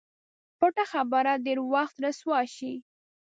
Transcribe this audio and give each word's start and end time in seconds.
پټه 0.59 0.85
خبره 0.91 1.33
ډېر 1.45 1.59
وخت 1.73 1.95
رسوا 2.05 2.39
شي. 2.55 2.73